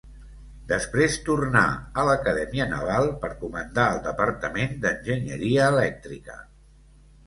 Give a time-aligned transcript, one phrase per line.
[0.69, 1.61] Després tornà
[2.03, 6.45] a l'Acadèmia Naval per comandar el Departament d'Enginyeria Elèctrica.